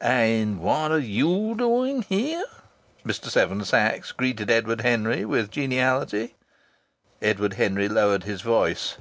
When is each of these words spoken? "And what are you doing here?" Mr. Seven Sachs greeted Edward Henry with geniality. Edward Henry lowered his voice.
"And 0.00 0.58
what 0.60 0.90
are 0.90 0.98
you 0.98 1.54
doing 1.54 2.00
here?" 2.00 2.44
Mr. 3.04 3.26
Seven 3.26 3.62
Sachs 3.62 4.10
greeted 4.12 4.50
Edward 4.50 4.80
Henry 4.80 5.26
with 5.26 5.50
geniality. 5.50 6.34
Edward 7.20 7.52
Henry 7.60 7.90
lowered 7.90 8.24
his 8.24 8.40
voice. 8.40 8.96